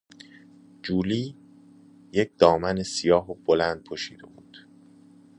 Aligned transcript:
جولی 0.81 1.35
یک 2.11 2.31
دامن 2.39 2.83
سیاه 2.83 3.31
و 3.31 3.35
بلند 3.35 3.83
پوشیده 3.83 4.25
بود. 4.25 4.57